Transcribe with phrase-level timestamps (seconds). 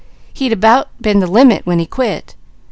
[0.33, 2.33] He'd about been the limit when he quit.